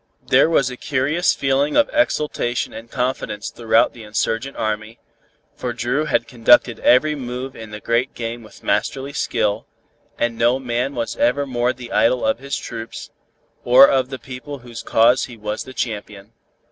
[0.29, 4.97] There was a curious feeling of exultation and confidence throughout the insurgent army,
[5.55, 9.67] for Dru had conducted every move in the great game with masterly skill,
[10.17, 13.11] and no man was ever more the idol of his troops,
[13.63, 16.33] or of the people whose cause he was the champion.